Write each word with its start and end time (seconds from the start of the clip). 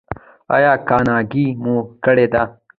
ایا 0.55 0.73
کانګې 0.87 1.45
مو 1.63 1.75
کړي 2.03 2.25
دي؟ 2.33 2.43